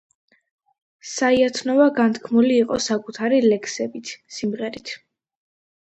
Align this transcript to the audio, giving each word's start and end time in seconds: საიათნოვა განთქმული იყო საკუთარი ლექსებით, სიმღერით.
საიათნოვა 1.09 1.85
განთქმული 2.01 2.57
იყო 2.63 2.79
საკუთარი 2.87 3.43
ლექსებით, 3.53 4.15
სიმღერით. 4.39 4.95